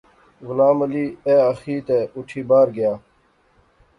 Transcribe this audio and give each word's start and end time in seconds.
غلام 0.47 0.77
علی 0.85 1.05
ایہہ 1.25 1.45
آخی 1.49 1.75
تہ 1.87 1.97
اٹھی 2.17 2.41
باہر 2.49 2.69
گیا 2.75 2.93